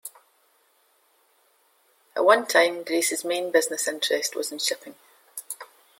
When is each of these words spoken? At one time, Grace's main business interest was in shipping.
At 2.15 2.25
one 2.25 2.47
time, 2.47 2.81
Grace's 2.81 3.23
main 3.23 3.51
business 3.51 3.87
interest 3.87 4.35
was 4.35 4.51
in 4.51 4.57
shipping. 4.57 4.95